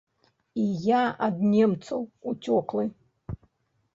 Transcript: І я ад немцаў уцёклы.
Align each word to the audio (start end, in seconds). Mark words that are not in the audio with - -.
І 0.59 0.63
я 0.85 1.01
ад 1.25 1.43
немцаў 1.51 1.99
уцёклы. 2.31 2.83